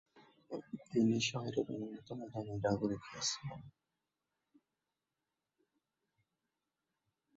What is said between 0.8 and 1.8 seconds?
তিনি শহরের